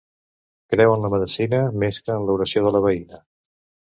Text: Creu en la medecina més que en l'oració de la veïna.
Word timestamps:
Creu 0.73 0.93
en 0.93 1.03
la 1.03 1.11
medecina 1.13 1.59
més 1.83 1.99
que 2.07 2.15
en 2.21 2.25
l'oració 2.31 2.65
de 2.69 2.73
la 2.77 2.81
veïna. 2.87 3.21